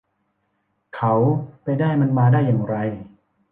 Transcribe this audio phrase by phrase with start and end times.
[0.95, 1.13] เขา
[1.63, 2.75] ไปได้มันมาได้อย่างไร